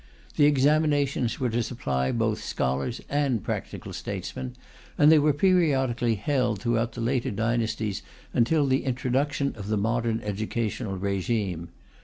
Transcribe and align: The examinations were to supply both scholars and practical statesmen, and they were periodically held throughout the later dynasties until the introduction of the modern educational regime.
The 0.35 0.45
examinations 0.47 1.39
were 1.39 1.51
to 1.51 1.61
supply 1.61 2.11
both 2.11 2.43
scholars 2.43 3.01
and 3.07 3.43
practical 3.43 3.93
statesmen, 3.93 4.55
and 4.97 5.11
they 5.11 5.19
were 5.19 5.31
periodically 5.31 6.15
held 6.15 6.59
throughout 6.59 6.93
the 6.93 7.01
later 7.01 7.29
dynasties 7.29 8.01
until 8.33 8.65
the 8.65 8.83
introduction 8.83 9.53
of 9.55 9.67
the 9.67 9.77
modern 9.77 10.19
educational 10.21 10.97
regime. 10.97 11.69